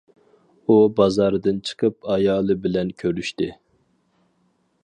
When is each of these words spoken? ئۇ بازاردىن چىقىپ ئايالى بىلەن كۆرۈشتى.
ئۇ 0.67 0.77
بازاردىن 0.99 1.59
چىقىپ 1.71 2.09
ئايالى 2.15 2.57
بىلەن 2.65 2.91
كۆرۈشتى. 3.03 3.51